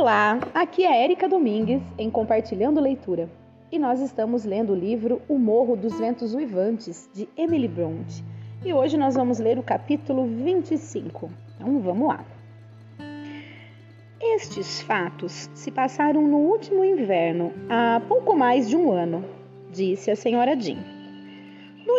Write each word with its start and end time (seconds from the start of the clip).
Olá, 0.00 0.38
aqui 0.54 0.82
é 0.82 1.04
Érica 1.04 1.28
Domingues 1.28 1.82
em 1.98 2.10
Compartilhando 2.10 2.80
Leitura 2.80 3.28
e 3.70 3.78
nós 3.78 4.00
estamos 4.00 4.46
lendo 4.46 4.72
o 4.72 4.74
livro 4.74 5.20
O 5.28 5.38
Morro 5.38 5.76
dos 5.76 5.98
Ventos 5.98 6.32
Uivantes 6.32 7.06
de 7.12 7.28
Emily 7.36 7.68
Bronte 7.68 8.24
e 8.64 8.72
hoje 8.72 8.96
nós 8.96 9.14
vamos 9.14 9.38
ler 9.38 9.58
o 9.58 9.62
capítulo 9.62 10.24
25. 10.24 11.30
Então 11.54 11.80
vamos 11.80 12.08
lá. 12.08 12.24
Estes 14.18 14.80
fatos 14.80 15.50
se 15.52 15.70
passaram 15.70 16.26
no 16.26 16.38
último 16.38 16.82
inverno, 16.82 17.52
há 17.68 18.00
pouco 18.08 18.34
mais 18.34 18.70
de 18.70 18.76
um 18.78 18.90
ano, 18.90 19.22
disse 19.70 20.10
a 20.10 20.16
senhora 20.16 20.58
Jean. 20.58 20.99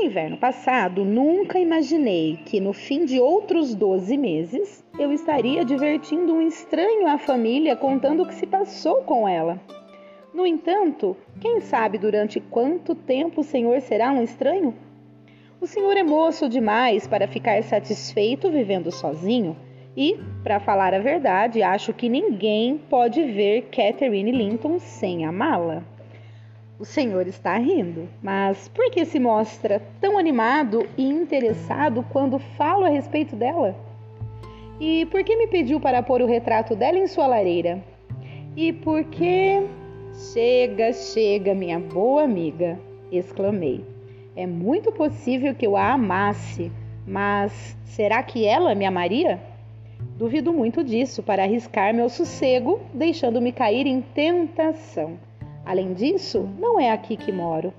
No 0.01 0.07
inverno 0.07 0.35
passado, 0.35 1.05
nunca 1.05 1.59
imaginei 1.59 2.39
que 2.43 2.59
no 2.59 2.73
fim 2.73 3.05
de 3.05 3.19
outros 3.19 3.75
12 3.75 4.17
meses 4.17 4.83
eu 4.97 5.13
estaria 5.13 5.63
divertindo 5.63 6.33
um 6.33 6.41
estranho 6.41 7.05
à 7.05 7.19
família 7.19 7.75
contando 7.75 8.23
o 8.23 8.25
que 8.25 8.33
se 8.33 8.47
passou 8.47 9.03
com 9.03 9.27
ela. 9.27 9.61
No 10.33 10.43
entanto, 10.43 11.15
quem 11.39 11.61
sabe 11.61 11.99
durante 11.99 12.39
quanto 12.39 12.95
tempo 12.95 13.41
o 13.41 13.43
senhor 13.43 13.79
será 13.79 14.11
um 14.11 14.23
estranho? 14.23 14.73
O 15.61 15.67
senhor 15.67 15.95
é 15.95 16.01
moço 16.01 16.49
demais 16.49 17.05
para 17.05 17.27
ficar 17.27 17.61
satisfeito 17.61 18.49
vivendo 18.49 18.91
sozinho 18.91 19.55
e, 19.95 20.17
para 20.41 20.59
falar 20.59 20.95
a 20.95 20.99
verdade, 20.99 21.61
acho 21.61 21.93
que 21.93 22.09
ninguém 22.09 22.75
pode 22.89 23.23
ver 23.23 23.69
Catherine 23.69 24.31
Linton 24.31 24.79
sem 24.79 25.25
amá-la. 25.25 25.83
O 26.81 26.83
senhor 26.83 27.27
está 27.27 27.55
rindo, 27.59 28.09
mas 28.23 28.67
por 28.69 28.89
que 28.89 29.05
se 29.05 29.19
mostra 29.19 29.79
tão 30.01 30.17
animado 30.17 30.89
e 30.97 31.07
interessado 31.07 32.03
quando 32.11 32.39
falo 32.39 32.85
a 32.85 32.89
respeito 32.89 33.35
dela? 33.35 33.75
E 34.79 35.05
por 35.11 35.23
que 35.23 35.35
me 35.35 35.45
pediu 35.45 35.79
para 35.79 36.01
pôr 36.01 36.23
o 36.23 36.25
retrato 36.25 36.75
dela 36.75 36.97
em 36.97 37.05
sua 37.05 37.27
lareira? 37.27 37.83
E 38.57 38.73
por 38.73 39.03
que. 39.03 39.61
Chega, 40.33 40.91
chega, 40.91 41.53
minha 41.53 41.79
boa 41.79 42.23
amiga! 42.23 42.79
exclamei. 43.11 43.85
É 44.35 44.47
muito 44.47 44.91
possível 44.91 45.53
que 45.53 45.67
eu 45.67 45.77
a 45.77 45.91
amasse, 45.91 46.71
mas 47.05 47.77
será 47.85 48.23
que 48.23 48.43
ela 48.43 48.73
me 48.73 48.87
amaria? 48.87 49.39
Duvido 50.17 50.51
muito 50.51 50.83
disso 50.83 51.21
para 51.21 51.43
arriscar 51.43 51.93
meu 51.93 52.09
sossego, 52.09 52.79
deixando-me 52.91 53.51
cair 53.51 53.85
em 53.85 54.01
tentação. 54.01 55.19
Além 55.65 55.93
disso, 55.93 56.49
não 56.59 56.79
é 56.79 56.91
aqui 56.91 57.15
que 57.15 57.31
moro. 57.31 57.73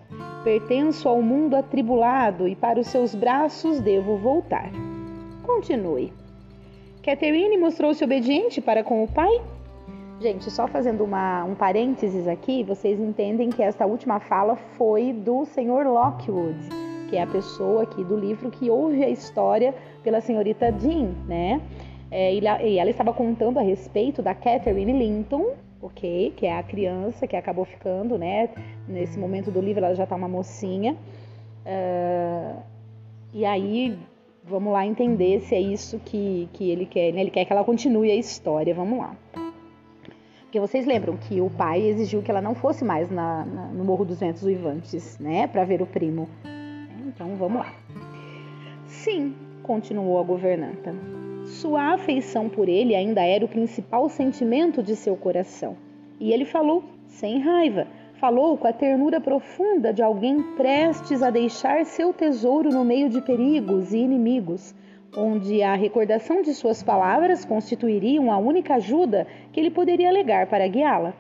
Pertenço 0.45 1.09
ao 1.09 1.21
mundo 1.23 1.55
atribulado 1.55 2.49
e 2.49 2.55
para 2.55 2.81
os 2.81 2.87
seus 2.87 3.15
braços 3.15 3.81
devo 3.81 4.17
voltar. 4.17 4.71
Continue. 5.43 6.13
Catherine 7.03 7.57
mostrou-se 7.59 8.03
obediente 8.03 8.61
para 8.61 8.85
com 8.85 9.03
o 9.03 9.09
pai? 9.09 9.41
Gente, 10.21 10.49
só 10.53 10.69
fazendo 10.69 11.03
uma, 11.03 11.45
um 11.45 11.57
parênteses 11.57 12.29
aqui, 12.29 12.63
vocês 12.63 13.01
entendem 13.01 13.51
que 13.51 13.61
essa 13.61 13.85
última 13.85 14.21
fala 14.21 14.55
foi 14.79 15.13
do 15.13 15.45
senhor 15.45 15.85
Lockwood, 15.85 16.57
que 17.11 17.17
é 17.17 17.23
a 17.23 17.27
pessoa 17.27 17.83
aqui 17.83 18.05
do 18.05 18.17
livro 18.17 18.49
que 18.49 18.71
ouve 18.71 19.03
a 19.03 19.09
história 19.09 19.75
pela 20.05 20.21
senhorita 20.21 20.73
Jean, 20.79 21.11
né? 21.27 21.61
É, 22.09 22.35
e 22.35 22.79
ela 22.79 22.91
estava 22.91 23.13
contando 23.13 23.59
a 23.59 23.63
respeito 23.63 24.23
da 24.23 24.33
Catherine 24.33 24.93
Linton, 24.93 25.55
ok? 25.83 26.33
Que 26.37 26.47
é 26.47 26.57
a 26.57 26.63
criança 26.63 27.27
que 27.27 27.37
acabou 27.37 27.65
ficando, 27.65 28.17
né? 28.17 28.49
Nesse 28.89 29.19
momento 29.19 29.51
do 29.51 29.61
livro 29.61 29.85
ela 29.85 29.95
já 29.95 30.05
está 30.05 30.15
uma 30.15 30.29
mocinha. 30.29 30.97
Uh, 31.67 32.63
e 33.35 33.45
aí, 33.45 33.99
vamos 34.45 34.73
lá 34.73 34.87
entender 34.87 35.41
se 35.41 35.55
é 35.55 35.61
isso 35.61 35.99
que, 35.99 36.49
que 36.53 36.71
ele 36.71 36.87
quer, 36.87 37.13
né? 37.13 37.21
Ele 37.21 37.31
quer 37.31 37.45
que 37.45 37.53
ela 37.53 37.65
continue 37.65 38.11
a 38.11 38.17
história, 38.17 38.73
vamos 38.75 38.99
lá. 38.99 39.17
Porque 40.43 40.61
vocês 40.61 40.87
lembram 40.87 41.17
que 41.17 41.41
o 41.41 41.49
pai 41.49 41.81
exigiu 41.83 42.23
que 42.23 42.31
ela 42.31 42.43
não 42.43 42.55
fosse 42.55 42.85
mais 42.85 43.11
na, 43.11 43.45
na, 43.45 43.67
no 43.69 43.85
Morro 43.85 44.05
dos 44.05 44.21
Ventos 44.21 44.43
Uivantes, 44.43 45.19
né? 45.19 45.47
Para 45.47 45.65
ver 45.65 45.81
o 45.81 45.87
primo. 45.87 46.29
Então, 47.07 47.37
vamos 47.37 47.63
lá. 47.63 47.75
Sim, 48.87 49.35
continuou 49.63 50.21
a 50.21 50.23
governanta. 50.23 50.95
Sua 51.63 51.93
afeição 51.93 52.49
por 52.49 52.69
ele 52.69 52.93
ainda 52.93 53.23
era 53.23 53.45
o 53.45 53.49
principal 53.49 54.09
sentimento 54.09 54.83
de 54.83 54.97
seu 54.97 55.15
coração. 55.15 55.77
E 56.19 56.33
ele 56.33 56.45
falou 56.45 56.83
sem 57.07 57.39
raiva, 57.39 57.87
falou 58.15 58.59
com 58.59 58.67
a 58.67 58.73
ternura 58.73 59.21
profunda 59.21 59.93
de 59.93 60.03
alguém 60.03 60.43
prestes 60.57 61.23
a 61.23 61.31
deixar 61.31 61.85
seu 61.85 62.13
tesouro 62.13 62.69
no 62.71 62.85
meio 62.85 63.09
de 63.09 63.23
perigos 63.23 63.93
e 63.93 63.99
inimigos, 63.99 64.75
onde 65.17 65.63
a 65.63 65.77
recordação 65.77 66.43
de 66.43 66.53
suas 66.53 66.83
palavras 66.83 67.45
constituiria 67.45 68.21
a 68.33 68.39
única 68.39 68.75
ajuda 68.75 69.25
que 69.53 69.61
ele 69.61 69.71
poderia 69.71 70.09
alegar 70.09 70.49
para 70.49 70.67
guiá-la. 70.67 71.15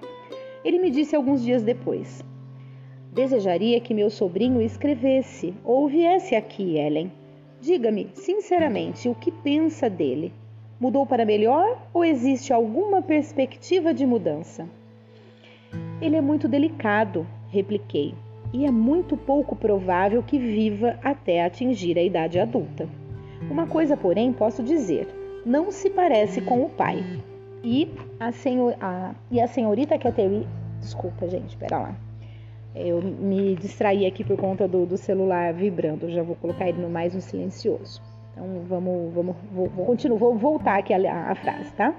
Ele 0.64 0.80
me 0.80 0.90
disse 0.90 1.14
alguns 1.14 1.44
dias 1.44 1.62
depois: 1.62 2.20
Desejaria 3.12 3.80
que 3.80 3.94
meu 3.94 4.10
sobrinho 4.10 4.60
escrevesse 4.60 5.54
ou 5.64 5.86
viesse 5.86 6.34
aqui, 6.34 6.76
Ellen. 6.78 7.21
Diga-me, 7.62 8.10
sinceramente, 8.14 9.08
o 9.08 9.14
que 9.14 9.30
pensa 9.30 9.88
dele? 9.88 10.32
Mudou 10.80 11.06
para 11.06 11.24
melhor 11.24 11.80
ou 11.94 12.04
existe 12.04 12.52
alguma 12.52 13.00
perspectiva 13.00 13.94
de 13.94 14.04
mudança? 14.04 14.68
Ele 16.00 16.16
é 16.16 16.20
muito 16.20 16.48
delicado, 16.48 17.24
repliquei, 17.50 18.16
e 18.52 18.66
é 18.66 18.70
muito 18.72 19.16
pouco 19.16 19.54
provável 19.54 20.24
que 20.24 20.40
viva 20.40 20.98
até 21.04 21.44
atingir 21.44 21.96
a 21.96 22.02
idade 22.02 22.40
adulta. 22.40 22.88
Uma 23.48 23.68
coisa, 23.68 23.96
porém, 23.96 24.32
posso 24.32 24.60
dizer: 24.60 25.06
não 25.46 25.70
se 25.70 25.88
parece 25.88 26.40
com 26.40 26.64
o 26.64 26.68
pai. 26.68 27.04
E 27.62 27.88
a, 28.18 28.32
senhor, 28.32 28.74
a, 28.80 29.14
e 29.30 29.40
a 29.40 29.46
senhorita 29.46 29.96
Catherine. 29.96 30.48
Desculpa, 30.80 31.28
gente, 31.28 31.56
pera 31.56 31.78
lá. 31.78 31.96
Eu 32.74 33.02
me 33.02 33.54
distraí 33.54 34.06
aqui 34.06 34.24
por 34.24 34.36
conta 34.36 34.66
do, 34.66 34.86
do 34.86 34.96
celular 34.96 35.52
vibrando. 35.52 36.06
Eu 36.06 36.10
já 36.10 36.22
vou 36.22 36.36
colocar 36.36 36.68
ele 36.68 36.80
no 36.80 36.88
mais 36.88 37.14
no 37.14 37.20
silencioso. 37.20 38.00
Então 38.32 38.46
vamos, 38.66 39.12
vamos, 39.12 39.36
vou, 39.52 39.68
vou 39.68 39.86
continuar, 39.86 40.18
vou 40.18 40.34
voltar 40.34 40.78
aqui 40.78 40.94
a, 40.94 41.30
a 41.30 41.34
frase, 41.34 41.70
tá? 41.72 41.94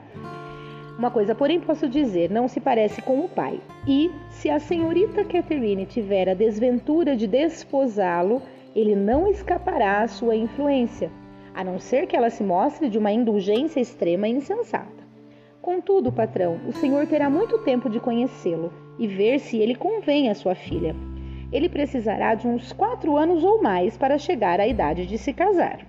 Uma 0.97 1.11
coisa, 1.11 1.33
porém, 1.33 1.59
posso 1.59 1.87
dizer, 1.87 2.29
não 2.29 2.47
se 2.47 2.59
parece 2.59 3.01
com 3.01 3.19
o 3.19 3.29
pai. 3.29 3.59
E 3.87 4.11
se 4.29 4.49
a 4.49 4.59
senhorita 4.59 5.23
Catherine 5.23 5.85
tiver 5.85 6.29
a 6.29 6.33
desventura 6.33 7.15
de 7.15 7.27
desposá-lo, 7.27 8.41
ele 8.75 8.95
não 8.95 9.27
escapará 9.27 10.01
à 10.01 10.07
sua 10.07 10.35
influência, 10.35 11.11
a 11.53 11.63
não 11.63 11.79
ser 11.79 12.07
que 12.07 12.15
ela 12.15 12.29
se 12.29 12.43
mostre 12.43 12.89
de 12.89 12.97
uma 12.97 13.11
indulgência 13.11 13.79
extrema 13.79 14.27
e 14.27 14.33
insensata. 14.33 15.03
Contudo, 15.61 16.11
patrão, 16.11 16.59
o 16.67 16.73
senhor 16.73 17.07
terá 17.07 17.29
muito 17.29 17.59
tempo 17.59 17.89
de 17.89 17.99
conhecê-lo 17.99 18.71
e 18.97 19.07
ver 19.07 19.39
se 19.39 19.57
ele 19.57 19.75
convém 19.75 20.29
à 20.29 20.35
sua 20.35 20.55
filha. 20.55 20.95
Ele 21.51 21.69
precisará 21.69 22.35
de 22.35 22.47
uns 22.47 22.71
quatro 22.71 23.15
anos 23.15 23.43
ou 23.43 23.61
mais 23.61 23.97
para 23.97 24.17
chegar 24.17 24.59
à 24.59 24.67
idade 24.67 25.05
de 25.05 25.17
se 25.17 25.31
casar. 25.33 25.85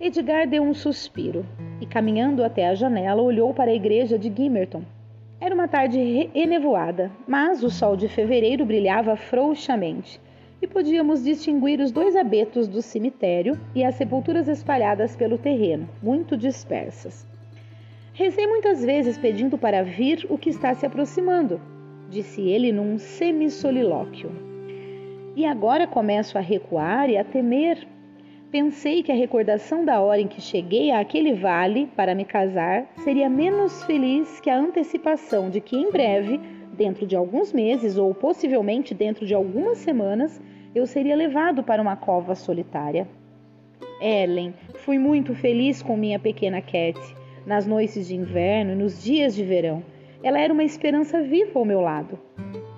Edgar 0.00 0.46
deu 0.46 0.62
um 0.62 0.72
suspiro 0.72 1.44
e, 1.80 1.86
caminhando 1.86 2.44
até 2.44 2.68
a 2.68 2.74
janela, 2.74 3.20
olhou 3.20 3.52
para 3.52 3.70
a 3.70 3.74
igreja 3.74 4.18
de 4.18 4.32
Gimerton. 4.34 4.82
Era 5.40 5.54
uma 5.54 5.68
tarde 5.68 6.30
enevoada, 6.34 7.10
mas 7.26 7.62
o 7.62 7.70
sol 7.70 7.96
de 7.96 8.08
fevereiro 8.08 8.64
brilhava 8.64 9.16
frouxamente 9.16 10.20
e 10.60 10.66
podíamos 10.66 11.22
distinguir 11.22 11.80
os 11.80 11.92
dois 11.92 12.16
abetos 12.16 12.66
do 12.66 12.82
cemitério 12.82 13.58
e 13.74 13.84
as 13.84 13.94
sepulturas 13.94 14.48
espalhadas 14.48 15.14
pelo 15.14 15.38
terreno, 15.38 15.88
muito 16.02 16.36
dispersas. 16.36 17.26
Rezei 18.18 18.48
muitas 18.48 18.84
vezes 18.84 19.16
pedindo 19.16 19.56
para 19.56 19.84
vir 19.84 20.26
o 20.28 20.36
que 20.36 20.50
está 20.50 20.74
se 20.74 20.84
aproximando, 20.84 21.60
disse 22.10 22.42
ele 22.42 22.72
num 22.72 22.98
semissolilóquio. 22.98 24.32
E 25.36 25.46
agora 25.46 25.86
começo 25.86 26.36
a 26.36 26.40
recuar 26.40 27.08
e 27.08 27.16
a 27.16 27.22
temer. 27.22 27.86
Pensei 28.50 29.04
que 29.04 29.12
a 29.12 29.14
recordação 29.14 29.84
da 29.84 30.00
hora 30.00 30.20
em 30.20 30.26
que 30.26 30.40
cheguei 30.40 30.90
àquele 30.90 31.32
vale 31.32 31.86
para 31.94 32.12
me 32.12 32.24
casar 32.24 32.88
seria 33.04 33.30
menos 33.30 33.84
feliz 33.84 34.40
que 34.40 34.50
a 34.50 34.58
antecipação 34.58 35.48
de 35.48 35.60
que 35.60 35.76
em 35.76 35.92
breve, 35.92 36.40
dentro 36.76 37.06
de 37.06 37.14
alguns 37.14 37.52
meses 37.52 37.96
ou 37.96 38.12
possivelmente 38.12 38.94
dentro 38.94 39.24
de 39.26 39.32
algumas 39.32 39.78
semanas, 39.78 40.42
eu 40.74 40.88
seria 40.88 41.14
levado 41.14 41.62
para 41.62 41.80
uma 41.80 41.94
cova 41.94 42.34
solitária. 42.34 43.06
Ellen, 44.00 44.52
fui 44.74 44.98
muito 44.98 45.36
feliz 45.36 45.80
com 45.80 45.96
minha 45.96 46.18
pequena 46.18 46.60
Cat 46.60 46.98
nas 47.48 47.66
noites 47.66 48.06
de 48.06 48.14
inverno 48.14 48.72
e 48.72 48.76
nos 48.76 49.02
dias 49.02 49.34
de 49.34 49.42
verão. 49.42 49.82
Ela 50.22 50.38
era 50.38 50.52
uma 50.52 50.62
esperança 50.62 51.22
viva 51.22 51.58
ao 51.58 51.64
meu 51.64 51.80
lado. 51.80 52.18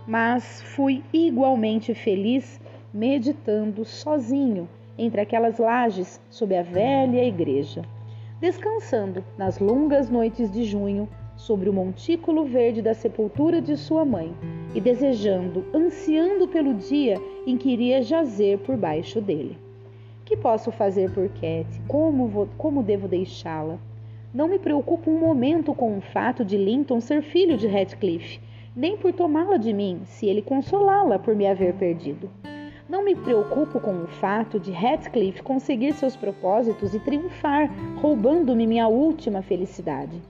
Mas 0.06 0.62
fui 0.62 1.02
igualmente 1.12 1.92
feliz 1.92 2.60
meditando 2.94 3.84
sozinho 3.84 4.68
entre 4.96 5.20
aquelas 5.20 5.58
lajes 5.58 6.20
sob 6.30 6.56
a 6.56 6.62
velha 6.62 7.24
igreja, 7.24 7.82
descansando 8.40 9.24
nas 9.36 9.58
longas 9.58 10.08
noites 10.08 10.52
de 10.52 10.62
junho 10.62 11.08
sobre 11.36 11.68
o 11.68 11.72
montículo 11.72 12.44
verde 12.44 12.80
da 12.80 12.94
sepultura 12.94 13.60
de 13.60 13.76
sua 13.76 14.04
mãe 14.04 14.32
e 14.72 14.80
desejando, 14.80 15.64
ansiando 15.74 16.46
pelo 16.46 16.74
dia 16.74 17.16
em 17.44 17.56
que 17.56 17.70
iria 17.70 18.02
jazer 18.02 18.58
por 18.58 18.76
baixo 18.76 19.20
dele. 19.20 19.58
Que 20.24 20.36
posso 20.36 20.70
fazer 20.70 21.10
por 21.12 21.28
Cat? 21.30 21.66
Como, 21.88 22.28
vou, 22.28 22.48
como 22.56 22.84
devo 22.84 23.08
deixá-la? 23.08 23.80
Não 24.32 24.46
me 24.46 24.60
preocupo 24.60 25.10
um 25.10 25.18
momento 25.18 25.74
com 25.74 25.98
o 25.98 26.00
fato 26.00 26.44
de 26.44 26.56
Linton 26.56 27.00
ser 27.00 27.20
filho 27.20 27.56
de 27.56 27.66
Radcliffe, 27.66 28.38
nem 28.76 28.96
por 28.96 29.12
tomá-la 29.12 29.56
de 29.56 29.72
mim, 29.72 30.02
se 30.04 30.26
ele 30.26 30.40
consolá-la 30.40 31.18
por 31.18 31.34
me 31.34 31.48
haver 31.48 31.74
perdido. 31.74 32.30
Não 32.88 33.04
me 33.04 33.16
preocupo 33.16 33.80
com 33.80 34.04
o 34.04 34.06
fato 34.06 34.60
de 34.60 34.70
Radcliffe 34.70 35.42
conseguir 35.42 35.94
seus 35.94 36.14
propósitos 36.14 36.94
e 36.94 37.00
triunfar, 37.00 37.68
roubando-me 38.00 38.68
minha 38.68 38.86
última 38.86 39.42
felicidade. 39.42 40.22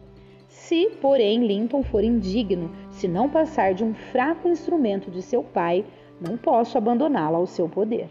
Se, 0.49 0.91
porém, 1.01 1.47
Linton 1.47 1.83
for 1.83 2.03
indigno, 2.03 2.71
se 2.91 3.07
não 3.07 3.29
passar 3.29 3.75
de 3.75 3.85
um 3.85 3.93
fraco 3.93 4.49
instrumento 4.49 5.11
de 5.11 5.21
seu 5.21 5.43
pai, 5.43 5.85
não 6.19 6.39
posso 6.39 6.79
abandoná-la 6.79 7.37
ao 7.37 7.47
seu 7.47 7.69
poder. 7.69 8.09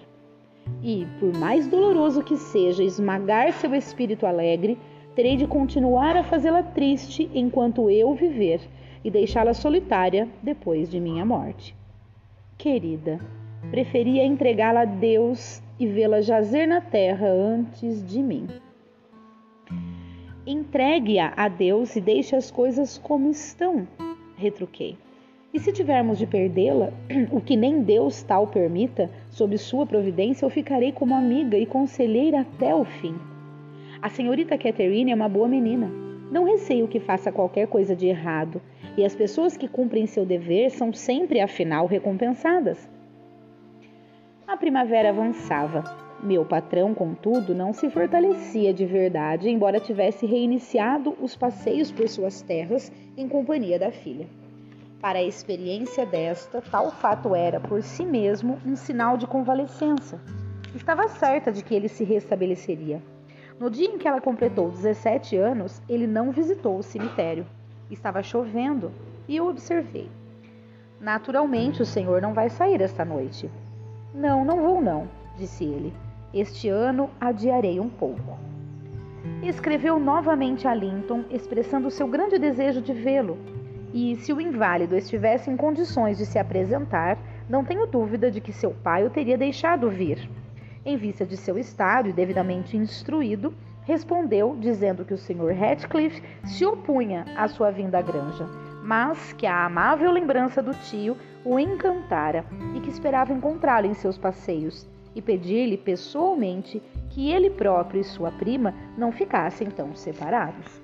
E, 0.83 1.07
por 1.19 1.35
mais 1.35 1.67
doloroso 1.67 2.23
que 2.23 2.37
seja 2.37 2.83
esmagar 2.83 3.51
seu 3.53 3.73
espírito 3.73 4.27
alegre, 4.27 4.77
terei 5.15 5.35
de 5.35 5.47
continuar 5.47 6.15
a 6.15 6.23
fazê-la 6.23 6.63
triste 6.63 7.29
enquanto 7.33 7.89
eu 7.89 8.13
viver 8.13 8.61
e 9.03 9.09
deixá-la 9.09 9.53
solitária 9.53 10.27
depois 10.41 10.89
de 10.89 10.99
minha 10.99 11.25
morte. 11.25 11.75
Querida, 12.57 13.19
preferia 13.71 14.25
entregá-la 14.25 14.81
a 14.81 14.85
Deus 14.85 15.61
e 15.79 15.87
vê-la 15.87 16.21
jazer 16.21 16.67
na 16.67 16.81
terra 16.81 17.27
antes 17.27 18.05
de 18.05 18.21
mim. 18.21 18.47
Entregue-a 20.45 21.33
a 21.35 21.47
Deus 21.47 21.95
e 21.95 22.01
deixe 22.01 22.35
as 22.35 22.49
coisas 22.49 22.97
como 22.97 23.29
estão, 23.29 23.87
retruquei. 24.35 24.97
E 25.53 25.59
se 25.59 25.71
tivermos 25.71 26.17
de 26.17 26.27
perdê-la, 26.27 26.91
o 27.31 27.41
que 27.41 27.55
nem 27.55 27.81
Deus 27.81 28.21
tal 28.23 28.47
permita, 28.47 29.09
sob 29.31 29.57
sua 29.57 29.85
providência, 29.85 30.45
eu 30.45 30.49
ficarei 30.49 30.91
como 30.91 31.15
amiga 31.15 31.57
e 31.57 31.65
conselheira 31.65 32.41
até 32.41 32.73
o 32.73 32.85
fim. 32.85 33.15
A 34.01 34.07
senhorita 34.07 34.57
Catherine 34.57 35.11
é 35.11 35.15
uma 35.15 35.27
boa 35.27 35.45
menina. 35.49 35.91
Não 36.31 36.45
receio 36.45 36.87
que 36.87 37.01
faça 37.01 37.33
qualquer 37.33 37.67
coisa 37.67 37.93
de 37.93 38.07
errado, 38.07 38.61
e 38.95 39.03
as 39.03 39.13
pessoas 39.13 39.57
que 39.57 39.67
cumprem 39.67 40.07
seu 40.07 40.25
dever 40.25 40.71
são 40.71 40.93
sempre, 40.93 41.41
afinal, 41.41 41.85
recompensadas. 41.85 42.89
A 44.47 44.55
primavera 44.55 45.09
avançava. 45.09 45.83
Meu 46.23 46.45
patrão, 46.45 46.93
contudo, 46.93 47.53
não 47.53 47.73
se 47.73 47.89
fortalecia 47.89 48.73
de 48.73 48.85
verdade, 48.85 49.49
embora 49.49 49.81
tivesse 49.81 50.25
reiniciado 50.25 51.13
os 51.19 51.35
passeios 51.35 51.91
por 51.91 52.07
suas 52.07 52.41
terras 52.41 52.89
em 53.17 53.27
companhia 53.27 53.77
da 53.77 53.91
filha. 53.91 54.27
Para 55.01 55.19
a 55.19 55.23
experiência 55.23 56.05
desta, 56.05 56.61
tal 56.61 56.89
fato 56.89 57.35
era, 57.35 57.59
por 57.59 57.81
si 57.81 58.05
mesmo, 58.05 58.59
um 58.65 58.77
sinal 58.77 59.17
de 59.17 59.27
convalescença. 59.27 60.21
Estava 60.73 61.09
certa 61.09 61.51
de 61.51 61.63
que 61.63 61.75
ele 61.75 61.89
se 61.89 62.05
restabeleceria. 62.05 63.01
No 63.59 63.69
dia 63.69 63.87
em 63.87 63.97
que 63.97 64.07
ela 64.07 64.21
completou 64.21 64.71
17 64.71 65.35
anos, 65.35 65.81
ele 65.89 66.07
não 66.07 66.31
visitou 66.31 66.77
o 66.77 66.83
cemitério. 66.83 67.45
Estava 67.91 68.23
chovendo 68.23 68.89
e 69.27 69.35
eu 69.35 69.47
observei. 69.47 70.09
Naturalmente, 71.01 71.81
o 71.81 71.85
senhor 71.85 72.21
não 72.21 72.33
vai 72.33 72.49
sair 72.49 72.81
esta 72.81 73.03
noite. 73.03 73.51
Não, 74.13 74.45
não 74.45 74.61
vou 74.61 74.81
não, 74.81 75.09
disse 75.37 75.65
ele. 75.65 75.93
Este 76.33 76.69
ano 76.69 77.09
adiarei 77.19 77.81
um 77.81 77.89
pouco. 77.89 78.39
Escreveu 79.43 79.99
novamente 79.99 80.65
a 80.65 80.73
Linton, 80.73 81.25
expressando 81.29 81.91
seu 81.91 82.07
grande 82.07 82.39
desejo 82.39 82.81
de 82.81 82.93
vê-lo, 82.93 83.37
e 83.93 84.15
se 84.17 84.31
o 84.31 84.39
inválido 84.39 84.95
estivesse 84.95 85.49
em 85.49 85.57
condições 85.57 86.17
de 86.17 86.25
se 86.25 86.39
apresentar, 86.39 87.17
não 87.49 87.65
tenho 87.65 87.87
dúvida 87.87 88.31
de 88.31 88.39
que 88.39 88.53
seu 88.53 88.71
pai 88.71 89.05
o 89.05 89.09
teria 89.09 89.37
deixado 89.37 89.89
vir. 89.89 90.29
Em 90.85 90.95
vista 90.97 91.25
de 91.25 91.35
seu 91.35 91.57
estado 91.57 92.07
e 92.09 92.13
devidamente 92.13 92.77
instruído, 92.77 93.53
respondeu 93.83 94.55
dizendo 94.59 95.03
que 95.03 95.13
o 95.13 95.17
Sr. 95.17 95.53
Ratcliffe 95.57 96.21
se 96.45 96.65
opunha 96.65 97.25
à 97.35 97.47
sua 97.47 97.71
vinda 97.71 97.99
à 97.99 98.01
granja, 98.01 98.45
mas 98.83 99.33
que 99.33 99.45
a 99.45 99.65
amável 99.65 100.11
lembrança 100.11 100.61
do 100.61 100.73
tio 100.73 101.17
o 101.43 101.59
encantara 101.59 102.45
e 102.75 102.79
que 102.79 102.89
esperava 102.89 103.33
encontrá-lo 103.33 103.87
em 103.87 103.93
seus 103.93 104.17
passeios 104.17 104.87
e 105.15 105.21
pedir-lhe 105.21 105.77
pessoalmente 105.77 106.81
que 107.09 107.31
ele 107.31 107.49
próprio 107.49 108.01
e 108.01 108.03
sua 108.03 108.31
prima 108.31 108.73
não 108.97 109.11
ficassem 109.11 109.69
tão 109.69 109.95
separados. 109.95 110.81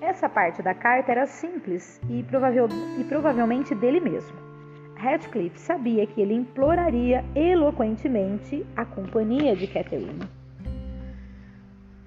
Essa 0.00 0.28
parte 0.28 0.60
da 0.60 0.74
carta 0.74 1.12
era 1.12 1.26
simples 1.26 2.00
e, 2.10 2.18
e 2.18 3.04
provavelmente 3.04 3.74
dele 3.74 4.00
mesmo. 4.00 4.41
Radcliffe 5.02 5.58
sabia 5.58 6.06
que 6.06 6.20
ele 6.20 6.32
imploraria 6.32 7.24
eloquentemente 7.34 8.64
a 8.76 8.84
companhia 8.84 9.56
de 9.56 9.66
Catherine. 9.66 10.28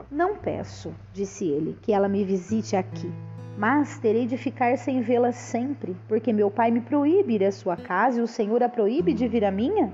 Não 0.09 0.38
peço, 0.38 0.95
disse 1.12 1.44
ele, 1.44 1.77
que 1.81 1.92
ela 1.92 2.07
me 2.07 2.24
visite 2.24 2.74
aqui, 2.74 3.12
mas 3.57 4.00
terei 4.00 4.25
de 4.25 4.38
ficar 4.38 4.77
sem 4.77 5.01
vê-la 5.01 5.33
sempre, 5.33 5.94
porque 6.07 6.31
meu 6.31 6.50
pai 6.50 6.71
me 6.71 6.80
proíbe 6.80 7.33
ir 7.33 7.44
à 7.44 7.51
sua 7.51 7.75
casa 7.75 8.21
e 8.21 8.24
o 8.24 8.27
senhor 8.27 8.63
a 8.63 8.69
proíbe 8.69 9.13
de 9.13 9.27
vir 9.27 9.44
à 9.44 9.51
minha? 9.51 9.92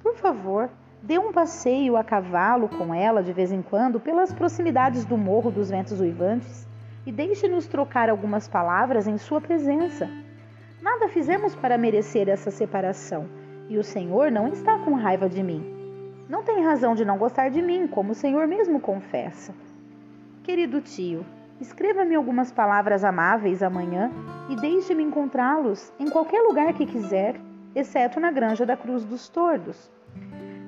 Por 0.00 0.14
favor, 0.14 0.70
dê 1.02 1.18
um 1.18 1.32
passeio 1.32 1.96
a 1.96 2.04
cavalo 2.04 2.68
com 2.68 2.94
ela 2.94 3.20
de 3.20 3.32
vez 3.32 3.50
em 3.50 3.62
quando 3.62 3.98
pelas 3.98 4.32
proximidades 4.32 5.04
do 5.04 5.18
Morro 5.18 5.50
dos 5.50 5.70
Ventos 5.70 5.98
Uivantes 5.98 6.68
e 7.04 7.10
deixe-nos 7.10 7.66
trocar 7.66 8.08
algumas 8.08 8.46
palavras 8.46 9.08
em 9.08 9.18
Sua 9.18 9.40
presença. 9.40 10.08
Nada 10.80 11.08
fizemos 11.08 11.56
para 11.56 11.76
merecer 11.76 12.28
essa 12.28 12.50
separação 12.50 13.28
e 13.68 13.76
o 13.78 13.84
Senhor 13.84 14.30
não 14.30 14.48
está 14.48 14.78
com 14.78 14.94
raiva 14.94 15.28
de 15.28 15.42
mim. 15.42 15.62
Não 16.28 16.42
tem 16.42 16.62
razão 16.62 16.94
de 16.94 17.04
não 17.04 17.18
gostar 17.18 17.48
de 17.48 17.60
mim, 17.60 17.88
como 17.88 18.12
o 18.12 18.14
Senhor 18.14 18.46
mesmo 18.46 18.78
confessa. 18.78 19.52
Querido 20.44 20.80
tio, 20.80 21.26
escreva-me 21.60 22.14
algumas 22.14 22.52
palavras 22.52 23.02
amáveis 23.02 23.62
amanhã 23.62 24.10
e 24.48 24.56
deixe-me 24.56 25.02
encontrá-los 25.02 25.92
em 25.98 26.08
qualquer 26.08 26.42
lugar 26.42 26.72
que 26.72 26.86
quiser, 26.86 27.34
exceto 27.74 28.20
na 28.20 28.30
Granja 28.30 28.64
da 28.64 28.76
Cruz 28.76 29.04
dos 29.04 29.28
Tordos. 29.28 29.90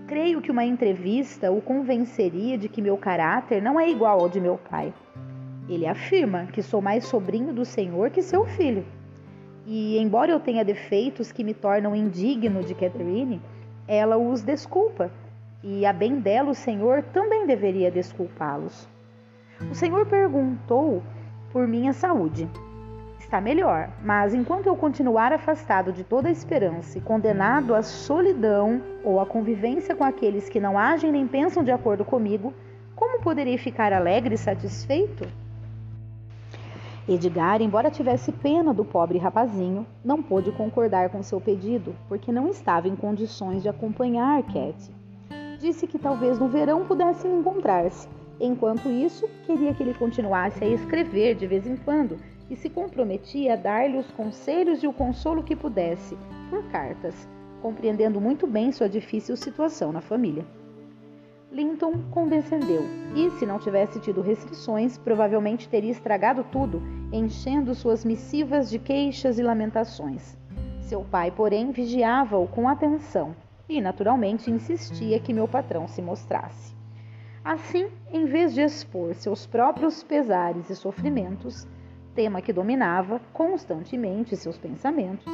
Creio 0.09 0.41
que 0.41 0.51
uma 0.51 0.65
entrevista 0.65 1.53
o 1.53 1.63
convenceria 1.63 2.59
de 2.59 2.69
que 2.69 2.83
meu 2.83 2.97
caráter 2.97 3.63
não 3.63 3.79
é 3.79 3.89
igual 3.89 4.21
ao 4.21 4.29
de 4.29 4.41
meu 4.41 4.59
pai. 4.59 4.93
Ele 5.69 5.87
afirma 5.87 6.47
que 6.47 6.63
sou 6.63 6.83
mais 6.83 7.05
sobrinho 7.05 7.53
do 7.53 7.65
Senhor 7.65 8.11
que 8.11 8.23
seu 8.23 8.45
filho. 8.45 8.85
E, 9.67 9.99
embora 9.99 10.33
eu 10.33 10.41
tenha 10.41 10.65
defeitos 10.65 11.31
que 11.31 11.45
me 11.45 11.55
tornam 11.55 11.95
indigno 11.95 12.63
de 12.63 12.75
Catherine, 12.75 13.41
ela 13.87 14.17
os 14.17 14.43
desculpa. 14.43 15.11
E, 15.63 15.85
a 15.85 15.93
bem 15.93 16.19
dela, 16.21 16.51
o 16.51 16.55
Senhor 16.55 17.03
também 17.13 17.47
deveria 17.47 17.91
desculpá-los. 17.91 18.89
O 19.71 19.75
Senhor 19.75 20.07
perguntou 20.07 21.03
por 21.53 21.69
minha 21.69 21.93
saúde. 21.93 22.49
Está 23.19 23.41
melhor, 23.41 23.91
mas 24.03 24.35
enquanto 24.35 24.67
eu 24.67 24.75
continuar 24.75 25.33
afastado 25.33 25.93
de 25.93 26.03
toda 26.03 26.31
esperança 26.31 26.99
e 26.99 27.01
condenado 27.01 27.75
à 27.75 27.83
solidão 27.83 28.83
ou 29.05 29.21
à 29.21 29.27
convivência 29.27 29.95
com 29.95 30.03
aqueles 30.03 30.49
que 30.49 30.59
não 30.59 30.79
agem 30.79 31.13
nem 31.13 31.29
pensam 31.29 31.63
de 31.63 31.71
acordo 31.71 32.05
comigo, 32.05 32.53
como 32.97 33.21
poderei 33.21 33.57
ficar 33.57 33.93
alegre 33.93 34.35
e 34.35 34.39
satisfeito? 34.39 35.29
Edgar, 37.13 37.61
embora 37.61 37.91
tivesse 37.91 38.31
pena 38.31 38.73
do 38.73 38.85
pobre 38.85 39.19
rapazinho, 39.19 39.85
não 40.05 40.23
pôde 40.23 40.53
concordar 40.53 41.11
com 41.11 41.25
seu 41.25 41.41
pedido, 41.41 41.93
porque 42.09 42.31
não 42.31 42.47
estava 42.47 42.87
em 42.87 42.95
condições 42.95 43.65
de 43.65 43.69
acompanhar 43.69 44.41
Cat. 44.45 44.95
Disse 45.59 45.89
que 45.89 45.99
talvez 45.99 46.39
no 46.39 46.47
verão 46.47 46.87
pudessem 46.87 47.37
encontrar-se. 47.37 48.09
Enquanto 48.39 48.89
isso, 48.89 49.29
queria 49.45 49.75
que 49.75 49.83
ele 49.83 49.93
continuasse 49.93 50.63
a 50.63 50.69
escrever 50.69 51.35
de 51.35 51.49
vez 51.49 51.67
em 51.67 51.75
quando 51.75 52.17
e 52.49 52.55
se 52.55 52.71
comprometia 52.71 53.55
a 53.55 53.57
dar-lhe 53.57 53.99
os 53.99 54.09
conselhos 54.13 54.81
e 54.81 54.87
o 54.87 54.93
consolo 54.93 55.43
que 55.43 55.57
pudesse, 55.57 56.17
por 56.49 56.63
cartas, 56.71 57.29
compreendendo 57.61 58.21
muito 58.21 58.47
bem 58.47 58.71
sua 58.71 58.89
difícil 58.89 59.37
situação 59.37 59.91
na 59.91 60.01
família. 60.01 60.47
Linton 61.53 61.95
condescendeu 62.13 62.85
e, 63.17 63.29
se 63.33 63.45
não 63.45 63.59
tivesse 63.59 63.99
tido 63.99 64.21
restrições, 64.21 64.97
provavelmente 64.97 65.69
teria 65.69 65.91
estragado 65.91 66.45
tudo, 66.45 66.81
enchendo 67.13 67.75
suas 67.75 68.05
missivas 68.05 68.71
de 68.71 68.79
queixas 68.79 69.37
e 69.37 69.43
lamentações. 69.43 70.39
Seu 70.81 71.03
pai, 71.03 71.33
porém, 71.33 71.73
vigiava-o 71.73 72.47
com 72.47 72.69
atenção 72.69 73.35
e, 73.69 73.81
naturalmente, 73.81 74.49
insistia 74.49 75.19
que 75.19 75.33
meu 75.33 75.49
patrão 75.49 75.89
se 75.89 76.01
mostrasse. 76.01 76.73
Assim, 77.45 77.89
em 78.13 78.27
vez 78.27 78.55
de 78.55 78.61
expor 78.61 79.15
seus 79.15 79.45
próprios 79.45 80.05
pesares 80.05 80.71
e 80.71 80.77
sofrimentos, 80.77 81.67
tema 82.15 82.41
que 82.41 82.53
dominava 82.53 83.21
constantemente 83.33 84.37
seus 84.37 84.57
pensamentos, 84.57 85.27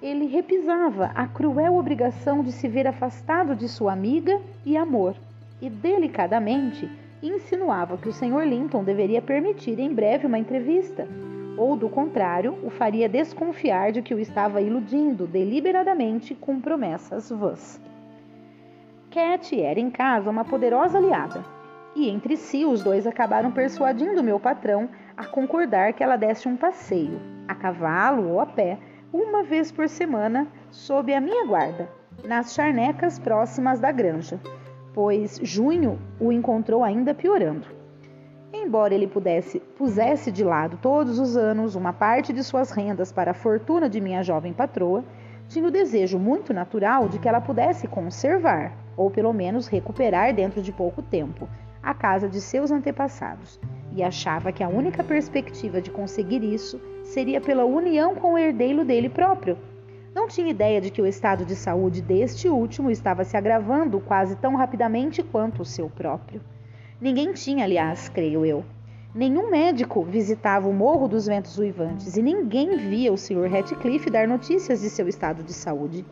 ele 0.00 0.26
repisava 0.26 1.06
a 1.14 1.26
cruel 1.26 1.76
obrigação 1.76 2.42
de 2.42 2.52
se 2.52 2.68
ver 2.68 2.86
afastado 2.86 3.54
de 3.54 3.68
sua 3.68 3.92
amiga 3.92 4.40
e 4.64 4.76
amor 4.76 5.14
e 5.60 5.68
delicadamente 5.68 6.90
insinuava 7.22 7.98
que 7.98 8.08
o 8.08 8.12
Sr. 8.12 8.44
Linton 8.46 8.84
deveria 8.84 9.20
permitir 9.20 9.78
em 9.78 9.92
breve 9.92 10.26
uma 10.26 10.38
entrevista, 10.38 11.06
ou 11.56 11.76
do 11.76 11.88
contrário, 11.88 12.56
o 12.62 12.70
faria 12.70 13.08
desconfiar 13.08 13.90
de 13.90 14.00
que 14.00 14.14
o 14.14 14.20
estava 14.20 14.60
iludindo 14.60 15.26
deliberadamente 15.26 16.34
com 16.34 16.60
promessas 16.60 17.30
vãs. 17.30 17.80
Cat 19.10 19.60
era 19.60 19.80
em 19.80 19.90
casa 19.90 20.30
uma 20.30 20.44
poderosa 20.44 20.98
aliada, 20.98 21.44
e 21.96 22.08
entre 22.08 22.36
si 22.36 22.64
os 22.64 22.82
dois 22.82 23.06
acabaram 23.06 23.50
persuadindo 23.50 24.22
meu 24.22 24.38
patrão 24.38 24.88
a 25.16 25.24
concordar 25.24 25.92
que 25.94 26.04
ela 26.04 26.16
desse 26.16 26.46
um 26.46 26.56
passeio, 26.56 27.20
a 27.48 27.54
cavalo 27.54 28.28
ou 28.28 28.40
a 28.40 28.46
pé, 28.46 28.78
uma 29.12 29.42
vez 29.42 29.72
por 29.72 29.88
semana, 29.88 30.46
sob 30.70 31.12
a 31.12 31.20
minha 31.20 31.44
guarda, 31.46 31.88
nas 32.24 32.54
charnecas 32.54 33.18
próximas 33.18 33.80
da 33.80 33.90
granja, 33.90 34.38
pois 34.98 35.38
junho 35.44 35.96
o 36.18 36.32
encontrou 36.32 36.82
ainda 36.82 37.14
piorando. 37.14 37.68
Embora 38.52 38.92
ele 38.92 39.06
pudesse, 39.06 39.60
pusesse 39.60 40.32
de 40.32 40.42
lado 40.42 40.76
todos 40.82 41.20
os 41.20 41.36
anos 41.36 41.76
uma 41.76 41.92
parte 41.92 42.32
de 42.32 42.42
suas 42.42 42.72
rendas 42.72 43.12
para 43.12 43.30
a 43.30 43.34
fortuna 43.34 43.88
de 43.88 44.00
minha 44.00 44.24
jovem 44.24 44.52
patroa, 44.52 45.04
tinha 45.46 45.68
o 45.68 45.70
desejo 45.70 46.18
muito 46.18 46.52
natural 46.52 47.08
de 47.08 47.20
que 47.20 47.28
ela 47.28 47.40
pudesse 47.40 47.86
conservar, 47.86 48.72
ou 48.96 49.08
pelo 49.08 49.32
menos 49.32 49.68
recuperar 49.68 50.34
dentro 50.34 50.60
de 50.60 50.72
pouco 50.72 51.00
tempo, 51.00 51.48
a 51.80 51.94
casa 51.94 52.28
de 52.28 52.40
seus 52.40 52.72
antepassados, 52.72 53.60
e 53.92 54.02
achava 54.02 54.50
que 54.50 54.64
a 54.64 54.68
única 54.68 55.04
perspectiva 55.04 55.80
de 55.80 55.92
conseguir 55.92 56.42
isso 56.42 56.80
seria 57.04 57.40
pela 57.40 57.64
união 57.64 58.16
com 58.16 58.32
o 58.32 58.38
herdeiro 58.38 58.84
dele 58.84 59.08
próprio. 59.08 59.56
Não 60.18 60.26
tinha 60.26 60.50
ideia 60.50 60.80
de 60.80 60.90
que 60.90 61.00
o 61.00 61.06
estado 61.06 61.44
de 61.44 61.54
saúde 61.54 62.02
deste 62.02 62.48
último 62.48 62.90
estava 62.90 63.22
se 63.22 63.36
agravando 63.36 64.00
quase 64.00 64.34
tão 64.34 64.56
rapidamente 64.56 65.22
quanto 65.22 65.62
o 65.62 65.64
seu 65.64 65.88
próprio. 65.88 66.40
Ninguém 67.00 67.32
tinha, 67.32 67.62
aliás, 67.62 68.08
creio 68.08 68.44
eu. 68.44 68.64
Nenhum 69.14 69.48
médico 69.48 70.02
visitava 70.02 70.68
o 70.68 70.72
Morro 70.72 71.06
dos 71.06 71.26
Ventos 71.26 71.56
Uivantes 71.56 72.16
e 72.16 72.20
ninguém 72.20 72.76
via 72.76 73.12
o 73.12 73.16
Sr. 73.16 73.48
Ratcliffe 73.48 74.10
dar 74.10 74.26
notícias 74.26 74.80
de 74.80 74.90
seu 74.90 75.06
estado 75.06 75.44
de 75.44 75.52
saúde. 75.52 76.04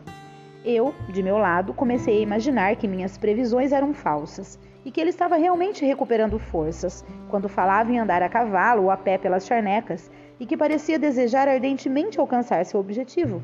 Eu, 0.63 0.95
de 1.09 1.21
meu 1.21 1.37
lado, 1.37 1.73
comecei 1.73 2.19
a 2.19 2.21
imaginar 2.21 2.77
que 2.77 2.87
minhas 2.87 3.17
previsões 3.17 3.73
eram 3.73 3.93
falsas 3.93 4.57
e 4.85 4.89
que 4.89 5.01
ele 5.01 5.09
estava 5.09 5.35
realmente 5.35 5.85
recuperando 5.85 6.39
forças 6.39 7.03
quando 7.27 7.49
falava 7.49 7.91
em 7.91 7.99
andar 7.99 8.23
a 8.23 8.29
cavalo 8.29 8.83
ou 8.83 8.89
a 8.89 8.95
pé 8.95 9.17
pelas 9.17 9.45
charnecas 9.45 10.09
e 10.39 10.45
que 10.45 10.55
parecia 10.55 10.97
desejar 10.97 11.49
ardentemente 11.49 12.17
alcançar 12.21 12.65
seu 12.65 12.79
objetivo. 12.79 13.43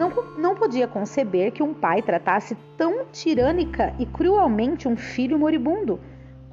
Não, 0.00 0.10
não 0.38 0.54
podia 0.54 0.88
conceber 0.88 1.52
que 1.52 1.62
um 1.62 1.74
pai 1.74 2.00
tratasse 2.00 2.56
tão 2.74 3.04
tirânica 3.12 3.94
e 3.98 4.06
cruelmente 4.06 4.88
um 4.88 4.96
filho 4.96 5.38
moribundo, 5.38 6.00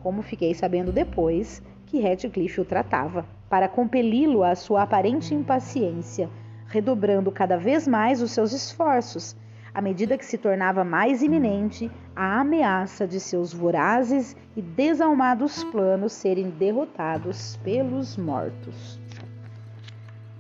como 0.04 0.22
fiquei 0.22 0.54
sabendo 0.54 0.92
depois 0.92 1.64
que 1.86 2.02
Ratcliffe 2.02 2.60
o 2.60 2.66
tratava, 2.66 3.26
para 3.50 3.70
compeli-lo 3.70 4.44
à 4.44 4.54
sua 4.54 4.82
aparente 4.84 5.34
impaciência, 5.34 6.30
redobrando 6.68 7.32
cada 7.32 7.56
vez 7.56 7.88
mais 7.88 8.22
os 8.22 8.32
seus 8.32 8.52
esforços 8.52 9.34
à 9.74 9.82
medida 9.82 10.18
que 10.18 10.26
se 10.26 10.38
tornava 10.38 10.84
mais 10.84 11.22
iminente 11.22 11.90
a 12.14 12.42
ameaça 12.42 13.08
de 13.08 13.20
seus 13.20 13.54
vorazes 13.54 14.36
e 14.58 14.62
desalmados 14.62 15.64
planos 15.64 16.12
serem 16.12 16.50
derrotados 16.50 17.58
pelos 17.64 18.18
mortos. 18.18 19.00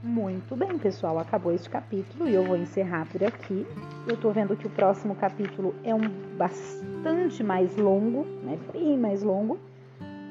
Muito 0.03 0.55
bem, 0.55 0.77
pessoal, 0.77 1.17
acabou 1.17 1.51
este 1.51 1.69
capítulo 1.69 2.29
e 2.29 2.33
eu 2.33 2.43
vou 2.43 2.55
encerrar 2.55 3.07
por 3.07 3.23
aqui. 3.23 3.65
Eu 4.07 4.15
tô 4.15 4.29
vendo 4.31 4.55
que 4.55 4.67
o 4.67 4.69
próximo 4.69 5.15
capítulo 5.15 5.73
é 5.83 5.93
um 5.93 6.07
bastante 6.37 7.43
mais 7.43 7.75
longo, 7.75 8.23
né? 8.43 8.59
Bem 8.71 8.97
mais 8.97 9.23
longo, 9.23 9.57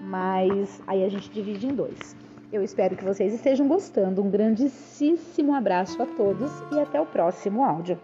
mas 0.05 0.81
aí 0.87 1.05
a 1.05 1.09
gente 1.09 1.29
divide 1.31 1.67
em 1.67 1.75
dois. 1.75 2.17
Eu 2.53 2.63
espero 2.63 2.97
que 2.97 3.05
vocês 3.05 3.35
estejam 3.35 3.67
gostando. 3.67 4.23
Um 4.23 4.31
grandíssimo 4.31 5.53
abraço 5.53 6.01
a 6.01 6.07
todos 6.07 6.51
e 6.73 6.79
até 6.79 7.01
o 7.01 7.07
próximo 7.07 7.65
áudio. 7.65 7.99